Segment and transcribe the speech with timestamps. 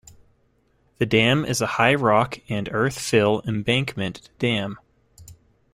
[0.97, 4.79] The dam is a high rock and earth-fill embankment dam.